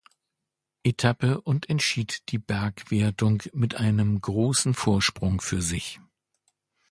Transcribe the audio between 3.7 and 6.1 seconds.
einem großen Vorsprung für sich.